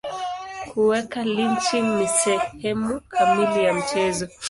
[0.69, 4.27] Kuweka lynching ni sehemu kamili ya mchezo.